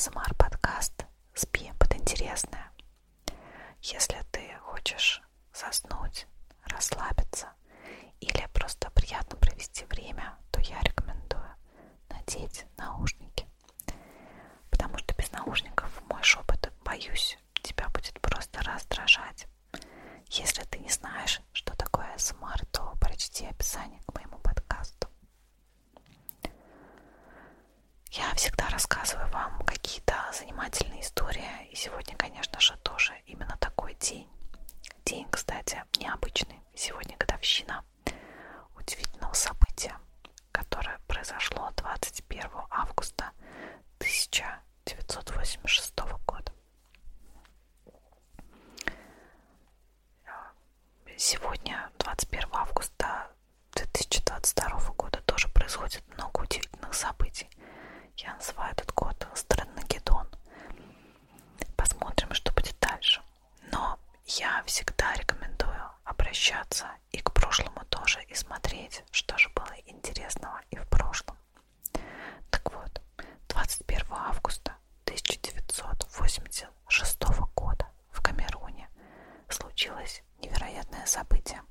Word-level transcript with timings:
ASMR 0.00 0.29
сегодня, 31.80 32.14
конечно 32.16 32.60
же, 32.60 32.76
тоже 32.78 33.14
именно 33.26 33.56
такой 33.58 33.94
день. 33.94 34.28
День, 35.04 35.26
кстати, 35.30 35.82
необычный. 35.98 36.60
Сегодня 36.74 37.16
годовщина 37.16 37.84
удивительного 38.76 39.32
события, 39.32 39.96
которое 40.52 40.98
произошло 41.06 41.70
21 41.76 42.50
августа 42.70 43.30
1986 43.98 45.94
года. 46.26 46.52
Сегодня, 51.16 51.90
21 51.98 52.48
августа 52.52 53.30
2022 53.72 54.92
года, 54.96 55.20
тоже 55.22 55.48
происходит 55.48 56.02
много 56.14 56.40
удивительных 56.42 56.94
событий. 56.94 57.48
Я 58.16 58.34
называю 58.34 58.72
этот 58.72 58.92
год 58.94 59.26
Странногедон. 59.34 60.28
Посмотрим, 61.76 62.32
что 62.34 62.52
будет 62.52 62.76
дальше. 62.80 63.22
Но 63.70 63.98
я 64.26 64.62
всегда 64.66 65.14
обращаться 66.30 66.86
и 67.10 67.18
к 67.18 67.32
прошлому 67.32 67.84
тоже 67.88 68.22
и 68.28 68.34
смотреть, 68.34 69.02
что 69.10 69.36
же 69.36 69.48
было 69.48 69.74
интересного 69.86 70.60
и 70.70 70.76
в 70.76 70.88
прошлом. 70.88 71.36
Так 72.50 72.72
вот, 72.72 73.02
21 73.48 74.06
августа 74.12 74.76
1986 75.06 77.22
года 77.56 77.88
в 78.12 78.22
Камеруне 78.22 78.88
случилось 79.48 80.22
невероятное 80.38 81.04
событие. 81.04 81.62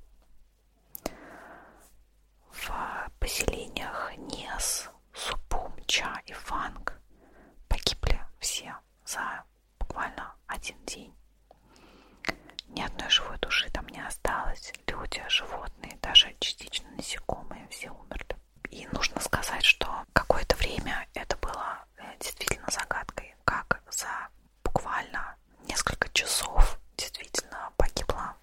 Ни 12.70 12.82
одной 12.82 13.10
живой 13.10 13.38
души 13.40 13.70
там 13.72 13.88
не 13.88 14.00
осталось. 14.06 14.74
Люди, 14.88 15.22
животные, 15.28 15.98
даже 16.02 16.36
частично 16.40 16.90
насекомые, 16.92 17.68
все 17.70 17.90
умерли. 17.92 18.36
И 18.70 18.88
нужно 18.92 19.20
сказать, 19.22 19.64
что 19.66 20.04
какое-то 20.14 20.56
время 20.58 21.08
это 21.14 21.36
было 21.38 21.86
э, 21.98 22.04
действительно 22.20 22.68
загадкой, 22.70 23.36
как 23.44 23.82
за 23.90 24.30
буквально 24.64 25.36
несколько 25.68 26.08
часов 26.10 26.80
действительно 26.98 27.72
погибло 27.78 28.36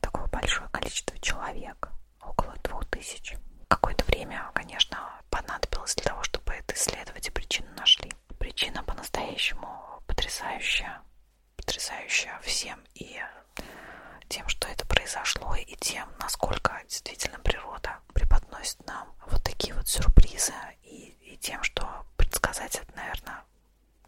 такое 0.00 0.26
большое 0.26 0.68
количество 0.70 1.18
человек, 1.20 1.88
около 2.20 2.54
двух 2.64 2.84
тысяч. 2.86 3.34
Какое-то 3.68 4.04
время, 4.06 4.50
конечно, 4.54 4.98
понадобилось 5.30 5.94
для 5.96 6.06
того, 6.10 6.22
чтобы 6.22 6.52
это 6.52 6.74
исследовать 6.74 7.28
и 7.28 7.30
причину 7.30 7.68
нашли. 7.76 8.10
Причина 8.38 8.82
по-настоящему 8.82 10.02
потрясающая, 10.06 11.02
потрясающая 11.56 12.38
всем 12.42 12.82
и 12.94 13.20
тем, 14.28 14.48
что 14.48 14.68
это 14.68 14.86
произошло, 14.86 15.54
и 15.56 15.73
тем, 15.84 16.08
насколько 16.18 16.80
действительно 16.88 17.38
природа 17.40 17.98
преподносит 18.14 18.86
нам 18.86 19.06
вот 19.26 19.42
такие 19.42 19.74
вот 19.74 19.86
сюрпризы, 19.86 20.54
и, 20.82 21.14
и 21.20 21.36
тем, 21.36 21.62
что 21.62 22.06
предсказать 22.16 22.76
это, 22.76 22.90
наверное, 22.96 23.44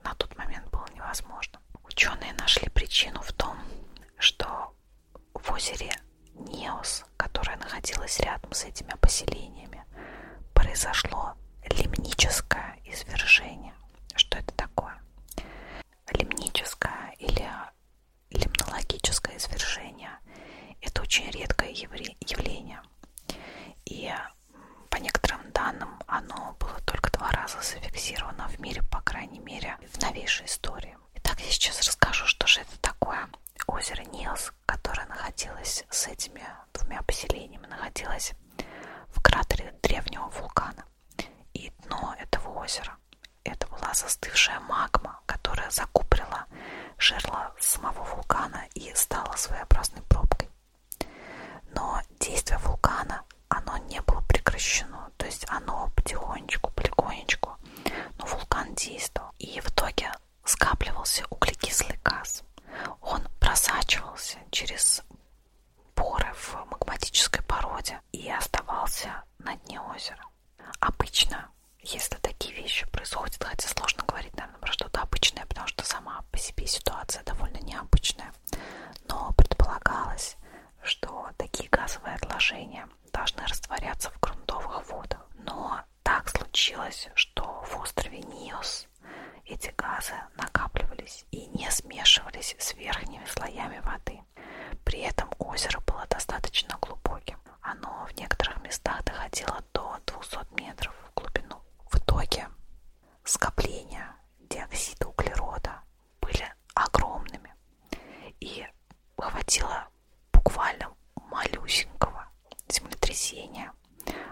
на 0.03 0.14
тот 0.14 0.34
момент 0.38 0.66
было 0.70 0.87
невозможно. 0.94 1.60
Ученые 1.84 2.32
нашли 2.41 2.70
причину 2.70 3.20
в 3.20 3.31
том, 3.34 3.59
что 4.19 4.75
в 5.34 5.50
озере 5.53 5.92
Неос, 6.32 7.04
которое 7.19 7.59
находилось 7.59 8.20
рядом 8.20 8.53
с 8.53 8.64
этими 8.64 8.94
поселениями, 8.98 9.84
произошло 10.54 11.34
лимническое 11.69 12.78
извержение. 12.87 13.75
Что 14.14 14.38
это 14.38 14.54
такое? 14.54 14.98
Лимническое 16.10 17.14
или 17.19 17.50
лимнологическое 18.31 19.37
извержение– 19.37 19.95
очень 21.06 21.31
редкое 21.31 21.71
явление. 21.71 22.83
И 23.84 24.12
по 24.91 24.97
некоторым 24.97 25.53
данным 25.53 26.00
оно 26.09 26.56
было 26.59 26.81
только 26.84 27.12
два 27.12 27.31
раза 27.31 27.59
зафиксировано 27.62 28.49
в 28.49 28.59
мире, 28.59 28.83
по 28.91 29.00
крайней 29.03 29.39
мере, 29.39 29.78
в 29.93 30.03
новейшей 30.03 30.47
истории. 30.47 30.99
Итак, 31.15 31.39
я 31.41 31.50
сейчас 31.50 31.81
расскажу, 31.87 32.27
что 32.27 32.49
же 32.49 32.61
это 32.61 32.77
такое. 32.81 33.28
Озеро 33.69 34.03
Нилс, 34.03 34.53
которое 34.67 35.06
находилось 35.06 35.84
с 35.91 36.09
этими 36.09 36.43
двумя 36.75 37.03
поселениями, 37.03 37.67
находилось 37.67 38.33
в 39.15 39.21
кратере 39.23 39.75
древнего 39.84 40.28
вулкана. 40.31 40.84
И 41.55 41.71
дно 41.84 42.17
этого 42.19 42.49
озера 42.59 42.97
это 43.44 43.69
была 43.69 43.94
застывшая 43.94 44.59
магма, 44.59 45.21
которая 45.27 45.71
закупорила 45.71 46.47
жерло 46.99 47.55
самого 47.61 48.03
вулкана 48.03 48.65
и 48.75 48.93
стала 48.94 49.37
своеобразной 49.37 50.03
пробкой. 50.03 50.49
Но 51.75 52.00
действие 52.21 52.59
вулкана, 52.59 53.23
оно 53.49 53.77
не 53.78 54.00
было 54.00 54.21
прекращено, 54.23 55.11
то 55.19 55.27
есть 55.27 55.44
потихонечку, 56.06 56.71
полигонечку, 56.71 57.56
но 58.19 58.27
вулкан 58.27 58.75
действовал. 58.75 59.33
И 59.39 59.61
в 59.61 59.69
итоге 59.71 60.12
скапливался 60.44 61.25
углекислый 61.31 61.99
газ. 62.05 62.44
Он 63.00 63.22
просачивался 63.41 64.39
через 64.53 65.03
поры 65.94 66.33
в 66.34 66.55
магматической 66.71 67.43
породе 67.43 68.00
и 68.12 68.31
оставался 68.31 69.25
на 69.41 69.56
дне 69.56 69.81
озера. 69.81 70.25
Обычно, 70.78 71.49
если 71.81 72.17
такие 72.17 72.55
вещи 72.55 72.87
происходят, 72.87 73.43
хотя 73.43 73.69
сложно 73.69 74.05
говорить, 74.06 74.37
наверное, 74.37 74.61
про 74.61 74.73
что-то 74.73 75.00
обычное, 75.00 75.47
потому 75.47 75.67
что 75.67 75.84
сама 75.84 76.23
по 76.31 76.38
себе 76.38 76.67
ситуация 76.67 77.25
довольно 77.25 77.59
необычная, 77.59 78.33
но 79.09 79.33
предполагалось, 79.37 80.37
что 80.83 81.31
такие 81.37 81.69
газовые 81.69 82.15
отложения 82.15 82.88
должны 83.12 83.43
растворяться 83.47 84.11
в 84.11 84.21
грунтовых 84.21 84.88
водах. 84.88 85.21
Но 85.38 85.81
так 86.03 86.28
случилось, 86.28 87.09
что 87.15 87.62
в 87.69 87.77
острове 87.81 88.19
Ниос 88.21 88.88
эти 89.44 89.73
газы 89.77 90.15
накапливались 90.37 91.25
и 91.31 91.47
не 91.47 91.71
смешивались 91.71 92.56
с 92.59 92.75
верхними 92.75 93.25
слоями 93.27 93.81
воды. 93.81 94.21
При 94.84 95.00
этом 95.00 95.31
озеро 95.38 95.81
было 95.81 96.06
достаточно 96.09 96.77
глубоким. 96.81 97.38
Оно 97.61 98.06
в 98.06 98.17
некоторых 98.17 98.62
местах 98.62 99.03
доходило 99.05 99.61
до 99.73 99.97
200 100.06 100.61
метров 100.61 100.94
в 101.09 101.21
глубину. 101.21 101.61
В 101.91 101.97
итоге 101.97 102.49
скопления 103.25 104.15
диоксида 104.41 105.09
углерода 105.09 105.81
были 106.21 106.53
огромными. 106.75 107.55
И 108.41 108.67
хватило 109.19 109.88
буквально 110.33 110.93
малюсенького 111.31 112.27
землетрясения, 112.69 113.73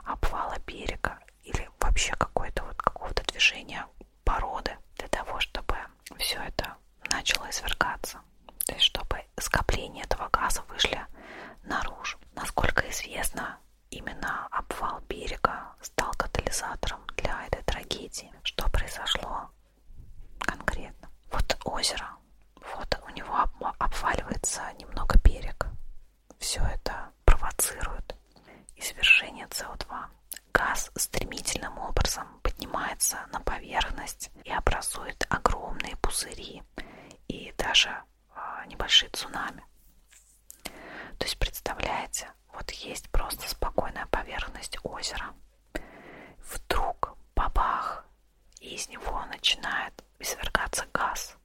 обвала 0.05 0.57
берега 0.67 1.19
или 1.43 1.69
вообще 1.81 2.13
какой-то 2.13 2.65
вот 2.65 2.77
какого-то 2.77 3.23
движения 3.25 3.87
породы 4.25 4.77
для 4.97 5.09
того, 5.09 5.41
чтобы 5.41 5.77
все 6.19 6.39
это 7.25 7.41
начало 7.41 7.51
извергаться. 7.51 8.21
То 8.67 8.73
есть, 8.75 8.85
чтобы 8.85 9.23
скопления 9.39 10.05
этого 10.05 10.29
газа 10.31 10.63
вышли 10.69 11.01
наружу. 11.65 12.19
Насколько 12.35 12.89
известно, 12.91 13.59
именно 13.91 14.47
обвал 14.51 15.01
берега 15.09 15.75
стал 15.81 16.13
катализатором 16.13 17.01
для 17.17 17.47
этой 17.47 17.63
трагедии. 17.63 18.33
Что 18.43 18.69
произошло 18.71 19.51
конкретно? 20.39 21.09
Вот 21.33 21.59
озеро, 21.65 22.09
вот 22.75 23.01
у 23.07 23.11
него 23.11 23.37
обваливается 23.79 24.63
немного 24.79 25.19
берег. 25.25 25.67
Все 26.39 26.61
это 26.63 27.11
провоцирует 27.25 28.15
извержение 28.77 29.47
СО2. 29.47 30.07
Газ 30.53 30.91
стремительным 30.97 31.79
образом 31.79 32.27
поднимается 32.43 33.19
на 33.33 33.41
поверхность 33.41 34.31
и 34.45 34.53
образует 34.53 35.27
огромные 35.29 35.97
пузыри 35.97 36.63
и 37.29 37.53
даже 37.59 37.89
э, 37.91 38.64
небольшие 38.75 39.09
цунами. 39.11 39.65
То 41.19 41.25
есть, 41.25 41.39
представляете, 41.39 42.31
вот 42.53 42.71
есть 42.73 43.09
просто 43.11 43.49
спокойная 43.49 44.07
поверхность 44.07 44.79
озера. 44.83 45.33
Вдруг 46.53 47.17
бабах, 47.37 48.05
и 48.61 48.75
из 48.75 48.89
него 48.89 49.25
начинает 49.27 49.95
извергаться 50.19 50.87
газ. 50.93 51.37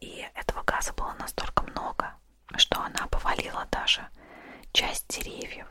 И 0.00 0.26
этого 0.34 0.62
газа 0.62 0.92
было 0.94 1.14
настолько 1.18 1.62
много, 1.64 2.14
что 2.56 2.80
она 2.80 3.06
повалила 3.08 3.66
даже 3.70 4.08
часть 4.72 5.08
деревьев. 5.08 5.66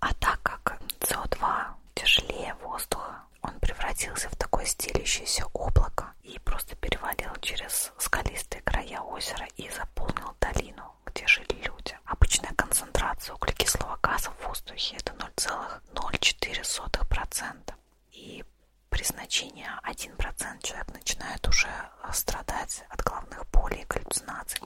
А 0.00 0.12
так 0.14 0.42
как 0.42 0.78
СО2 1.00 1.74
тяжелее 1.94 2.54
воздуха, 2.62 3.22
он 3.42 3.58
превратился 3.60 4.28
в 4.28 4.36
такое 4.36 4.66
стелящееся 4.66 5.46
облако 5.54 6.12
и 6.22 6.38
просто 6.40 6.76
перевалил 6.76 7.34
через 7.40 7.92
скалистые 7.98 8.62
края 8.62 9.00
озера 9.00 9.46
и 9.56 9.68
заполнил 9.70 10.36
долину, 10.40 10.94
где 11.06 11.26
жили 11.26 11.54
люди. 11.64 11.96
Обычная 12.04 12.52
концентрация 12.54 13.34
углекислого 13.34 13.98
газа 14.02 14.30
в 14.30 14.38
воздухе 14.50 14.96
это 14.96 15.12
0,04%. 15.12 17.74
И 18.10 18.44
при 18.88 19.04
значении 19.04 19.68
1% 19.84 20.62
человек 20.62 20.88
начинает 20.92 21.46
уже 21.46 21.68
страдать 22.12 22.82
от 22.88 23.00
головных 23.02 23.46
болей 23.50 23.82
и 23.82 23.86
галлюцинаций. 23.86 24.60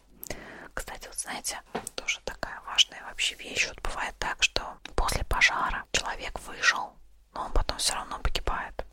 Кстати, 0.72 1.06
вот 1.06 1.18
знаете, 1.18 1.60
тоже 1.94 2.20
такая 2.24 2.58
важная 2.66 3.02
вообще 3.04 3.34
вещь. 3.34 3.68
Вот 3.68 3.82
бывает 3.82 4.14
так, 4.18 4.42
что 4.42 4.78
после 4.96 5.22
пожара 5.24 5.84
человек 5.92 6.40
выжил, 6.40 6.96
но 7.34 7.44
он 7.44 7.52
потом 7.52 7.76
все 7.78 7.92
равно 7.94 8.18
погибает. 8.20 8.86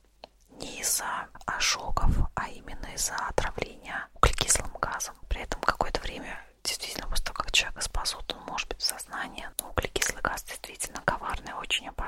Не 0.49 0.81
из-за 0.81 1.29
ожогов, 1.45 2.11
а 2.35 2.49
именно 2.49 2.87
из-за 2.87 3.15
отравления 3.15 4.09
углекислым 4.15 4.73
газом. 4.81 5.15
При 5.29 5.41
этом 5.41 5.61
какое-то 5.61 6.01
время 6.01 6.37
действительно 6.63 7.07
после 7.07 7.25
того, 7.25 7.37
как 7.37 7.51
человека 7.51 7.81
спасут, 7.81 8.33
он 8.33 8.41
может 8.45 8.67
быть 8.69 8.79
в 8.79 8.83
сознании. 8.83 9.47
Но 9.59 9.69
углекислый 9.69 10.21
газ 10.21 10.43
действительно 10.43 11.01
коварная, 11.05 11.55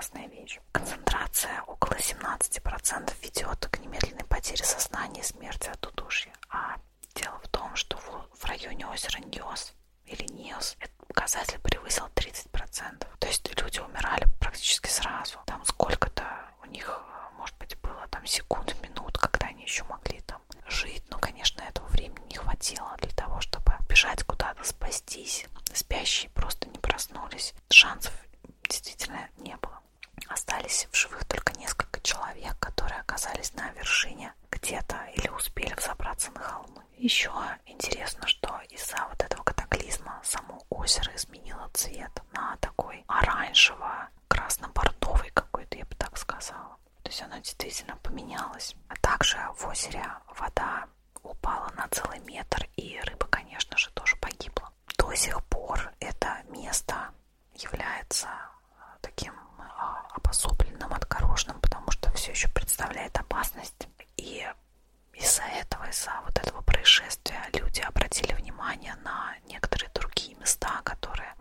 опасная 0.03 0.27
вещь. 0.27 0.59
Концентрация 0.71 1.61
около 1.67 1.95
17% 1.95 3.13
ведет 3.21 3.67
к 3.67 3.79
немедленной 3.79 4.25
потере 4.25 4.63
сознания 4.63 5.21
и 5.21 5.23
смерти 5.23 5.69
от 5.69 5.85
удушья. 5.85 6.33
А 6.49 6.75
дело 7.15 7.39
в 7.43 7.47
том, 7.47 7.75
что 7.75 7.97
в, 7.97 8.37
в 8.37 8.45
районе 8.45 8.85
озера 8.87 9.19
Ньос 9.19 9.73
или 10.05 10.23
Ниос 10.33 10.75
этот 10.79 11.07
показатель 11.07 11.59
превысил 11.59 12.07
30%. 12.15 13.07
То 13.19 13.27
есть 13.27 13.61
люди 13.61 13.79
умирали 13.79 14.27
практически 14.39 14.89
сразу. 14.89 15.39
Там 15.45 15.63
сколько-то 15.65 16.23
у 16.63 16.65
них, 16.65 16.99
может 17.37 17.57
быть, 17.57 17.77
было 17.79 18.05
там 18.09 18.25
секунд, 18.25 18.75
минут, 18.81 19.17
когда 19.17 19.47
они 19.47 19.63
еще 19.63 19.83
могли 19.85 20.19
там 20.21 20.41
жить. 20.67 21.03
Но, 21.11 21.17
конечно, 21.19 21.61
этого 21.61 21.87
времени 21.87 22.25
не 22.29 22.35
хватило 22.35 22.95
для 22.97 23.11
того, 23.11 23.39
чтобы 23.39 23.73
бежать 23.87 24.23
куда-то, 24.23 24.63
спастись. 24.65 25.45
Спящие 25.73 26.29
просто 26.31 26.67
не 26.67 26.79
проснулись. 26.79 27.53
Шансов 27.69 28.13
действительно 28.69 29.29
не 29.37 29.55
было. 29.57 29.79
Остались 30.29 30.87
в 30.91 30.95
живых 30.95 31.25
только 31.25 31.53
несколько 31.59 31.99
человек, 32.01 32.57
которые 32.59 32.83
оказались 33.03 33.53
на 33.53 33.69
вершине 33.71 34.33
где-то 34.51 34.97
или 35.15 35.27
успели 35.29 35.73
взобраться 35.75 36.31
на 36.31 36.41
холмы. 36.41 36.83
Еще 36.97 37.31
интересно, 37.65 38.27
что 38.27 38.59
из-за 38.69 38.97
вот 39.09 39.21
этого 39.21 39.43
катаклизма 39.43 40.19
само 40.23 40.63
озеро 40.69 41.13
изменило 41.15 41.69
цвет 41.73 42.11
на 42.31 42.55
такой 42.57 43.03
оранжево-красно-бордовый 43.07 45.29
какой-то, 45.33 45.77
я 45.77 45.85
бы 45.85 45.95
так 45.95 46.17
сказала. 46.17 46.77
То 47.03 47.09
есть 47.09 47.21
оно 47.21 47.37
действительно 47.37 47.95
поменялось. 47.97 48.75
А 48.87 48.95
также 48.95 49.37
в 49.57 49.67
озере 49.67 50.05
вода 50.37 50.85
упала 51.21 51.69
на 51.75 51.87
целый 51.89 52.19
метр, 52.19 52.67
и 52.77 52.99
рыба, 53.01 53.27
конечно 53.27 53.77
же, 53.77 53.89
тоже 53.91 54.15
погибла. 54.17 54.71
До 54.97 55.13
сих 55.13 55.43
пор 55.45 55.91
это 55.99 56.41
место 56.49 57.11
является 57.55 58.29
таким 59.01 59.33
обособленным, 60.15 60.93
отгороженным, 60.93 61.59
все 62.23 62.31
еще 62.31 62.47
представляет 62.47 63.17
опасность. 63.17 63.89
И 64.15 64.47
из-за 65.13 65.43
этого, 65.43 65.89
из-за 65.89 66.13
вот 66.23 66.39
этого 66.39 66.61
происшествия 66.61 67.49
люди 67.51 67.81
обратили 67.81 68.31
внимание 68.31 68.95
на 69.03 69.35
некоторые 69.49 69.89
другие 69.93 70.33
места, 70.37 70.79
которые 70.85 71.35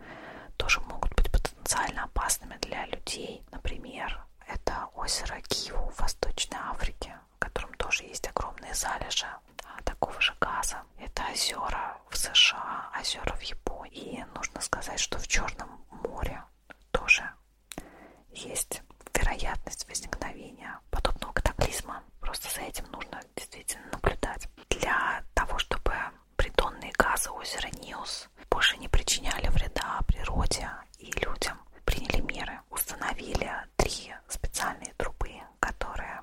тоже 0.57 0.81
могут 0.81 1.15
быть 1.15 1.31
потенциально 1.31 2.03
опасными 2.03 2.57
для 2.57 2.85
людей. 2.87 3.45
Например, 3.51 4.25
это 4.45 4.89
озеро 4.95 5.39
Киву 5.47 5.89
в 5.89 6.01
Восточной 6.01 6.59
Африке, 6.59 7.17
в 7.37 7.39
котором 7.39 7.73
тоже 7.75 8.03
есть 8.03 8.27
огромные 8.27 8.73
залежи 8.73 9.27
такого 9.85 10.19
же 10.19 10.35
газа. 10.41 10.83
Это 10.99 11.23
озера 11.31 11.97
в 12.09 12.17
США, 12.17 12.91
озера 12.99 13.33
в 13.37 13.41
Японии. 13.41 14.19
И 14.19 14.25
нужно 14.35 14.59
сказать, 14.59 14.99
что 14.99 15.17
в 15.17 15.29
Черном 15.29 15.85
море 16.03 16.43
тоже 16.91 17.23
есть 18.31 18.81
вероятность 19.33 19.87
возникновения 19.87 20.79
подобного 20.91 21.33
катаклизма. 21.33 22.03
Просто 22.19 22.49
за 22.53 22.61
этим 22.61 22.85
нужно 22.91 23.19
действительно 23.35 23.85
наблюдать. 23.91 24.47
Для 24.69 25.23
того, 25.33 25.57
чтобы 25.57 25.93
придонные 26.35 26.91
газы 26.93 27.29
озера 27.31 27.67
Ньос 27.81 28.29
больше 28.49 28.77
не 28.77 28.87
причиняли 28.87 29.47
вреда 29.49 30.01
природе 30.07 30.69
и 30.99 31.11
людям, 31.19 31.59
приняли 31.83 32.21
меры. 32.21 32.59
Установили 32.69 33.51
три 33.75 34.13
специальные 34.27 34.93
трубы, 34.97 35.31
которые 35.59 36.21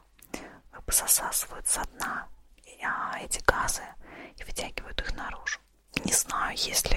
засасывают 0.86 1.66
со 1.68 1.84
дна 1.96 2.26
эти 3.20 3.40
газы 3.44 3.82
и 4.38 4.44
вытягивают 4.44 5.00
их 5.00 5.14
наружу. 5.14 5.60
Не 6.04 6.12
знаю, 6.12 6.56
есть 6.56 6.89